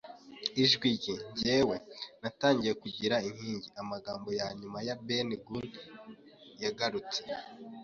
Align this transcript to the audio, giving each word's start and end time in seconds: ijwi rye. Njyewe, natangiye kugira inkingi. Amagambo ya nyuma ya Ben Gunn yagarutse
ijwi 0.63 0.87
rye. 0.97 1.15
Njyewe, 1.31 1.75
natangiye 2.21 2.73
kugira 2.81 3.15
inkingi. 3.27 3.67
Amagambo 3.81 4.29
ya 4.39 4.47
nyuma 4.59 4.79
ya 4.87 4.95
Ben 5.05 5.29
Gunn 5.45 5.67
yagarutse 6.63 7.21